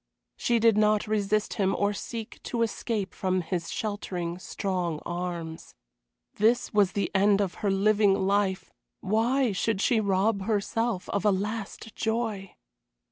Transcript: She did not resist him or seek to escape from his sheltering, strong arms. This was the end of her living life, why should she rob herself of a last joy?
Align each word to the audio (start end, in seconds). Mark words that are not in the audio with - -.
She 0.35 0.57
did 0.57 0.79
not 0.79 1.05
resist 1.05 1.53
him 1.61 1.75
or 1.77 1.93
seek 1.93 2.41
to 2.41 2.63
escape 2.63 3.13
from 3.13 3.41
his 3.41 3.71
sheltering, 3.71 4.39
strong 4.39 4.99
arms. 5.05 5.75
This 6.37 6.73
was 6.73 6.93
the 6.93 7.11
end 7.13 7.39
of 7.39 7.53
her 7.61 7.69
living 7.69 8.15
life, 8.15 8.73
why 9.01 9.51
should 9.51 9.79
she 9.79 9.99
rob 9.99 10.45
herself 10.45 11.07
of 11.09 11.23
a 11.23 11.29
last 11.31 11.93
joy? 11.95 12.55